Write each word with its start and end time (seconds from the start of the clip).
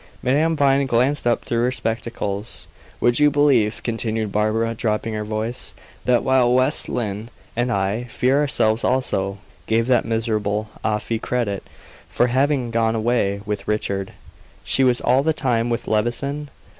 Madame 0.23 0.55
Vine 0.55 0.87
glanced 0.87 1.27
up 1.27 1.45
through 1.45 1.61
her 1.61 1.71
spectacles. 1.71 2.67
"Would 2.99 3.19
you 3.19 3.29
believe," 3.29 3.83
continued 3.83 4.31
Barbara, 4.31 4.73
dropping 4.73 5.13
her 5.13 5.23
voice, 5.23 5.75
"that 6.05 6.23
while 6.23 6.51
West 6.51 6.89
Lynne, 6.89 7.29
and 7.55 7.71
I 7.71 8.05
fear 8.05 8.39
ourselves 8.39 8.83
also, 8.83 9.37
gave 9.67 9.85
that 9.85 10.03
miserable 10.03 10.69
Afy 10.83 11.19
credit 11.19 11.61
for 12.09 12.25
having 12.33 12.71
gone 12.71 12.95
away 12.95 13.41
with 13.45 13.67
Richard, 13.67 14.13
she 14.63 14.83
was 14.83 15.01
all 15.01 15.21
the 15.21 15.33
time 15.33 15.69
with 15.69 15.87
Levison? 15.87 16.49